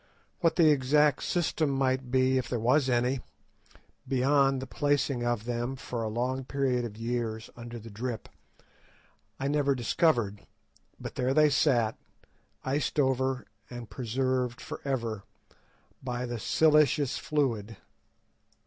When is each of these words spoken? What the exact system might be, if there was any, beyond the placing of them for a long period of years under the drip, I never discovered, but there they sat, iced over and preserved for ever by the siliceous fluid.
What 0.39 0.55
the 0.55 0.71
exact 0.71 1.21
system 1.21 1.69
might 1.69 2.09
be, 2.09 2.39
if 2.39 2.49
there 2.49 2.57
was 2.59 2.89
any, 2.89 3.19
beyond 4.07 4.59
the 4.59 4.65
placing 4.65 5.23
of 5.23 5.45
them 5.45 5.75
for 5.75 6.01
a 6.01 6.07
long 6.09 6.43
period 6.43 6.85
of 6.85 6.97
years 6.97 7.51
under 7.55 7.77
the 7.77 7.91
drip, 7.91 8.27
I 9.39 9.47
never 9.47 9.75
discovered, 9.75 10.47
but 10.99 11.13
there 11.13 11.35
they 11.35 11.51
sat, 11.51 11.99
iced 12.63 12.99
over 12.99 13.45
and 13.69 13.91
preserved 13.91 14.59
for 14.59 14.81
ever 14.83 15.23
by 16.03 16.25
the 16.25 16.39
siliceous 16.39 17.19
fluid. 17.19 17.77